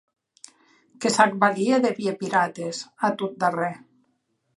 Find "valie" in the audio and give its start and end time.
1.43-1.77